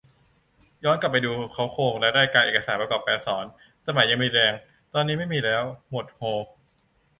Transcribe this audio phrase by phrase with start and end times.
[0.83, 3.45] ย้อนกลับไปดูเค้าโครงและรายการเอกสารประกอบการสอน
[3.85, 4.53] สมัยยังมีแรง
[4.93, 6.21] ตอนนี้ไม่มีแล้ว หมด โฮ